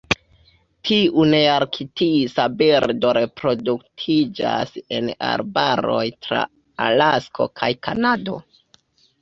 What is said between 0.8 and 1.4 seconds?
Tiu